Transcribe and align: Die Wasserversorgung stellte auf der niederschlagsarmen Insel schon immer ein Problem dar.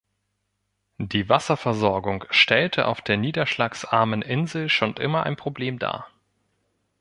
Die 0.97 1.29
Wasserversorgung 1.29 2.25
stellte 2.31 2.87
auf 2.87 3.01
der 3.01 3.17
niederschlagsarmen 3.17 4.23
Insel 4.23 4.67
schon 4.67 4.95
immer 4.95 5.25
ein 5.27 5.35
Problem 5.35 5.77
dar. 5.77 6.07